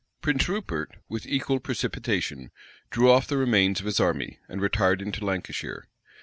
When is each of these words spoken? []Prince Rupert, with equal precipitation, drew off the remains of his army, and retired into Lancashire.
[]Prince 0.23 0.49
Rupert, 0.49 0.95
with 1.07 1.27
equal 1.27 1.59
precipitation, 1.59 2.49
drew 2.89 3.11
off 3.11 3.27
the 3.27 3.37
remains 3.37 3.79
of 3.81 3.85
his 3.85 3.99
army, 3.99 4.39
and 4.49 4.59
retired 4.59 4.99
into 4.99 5.23
Lancashire. 5.23 5.83